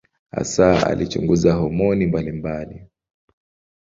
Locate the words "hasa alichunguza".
0.31-1.53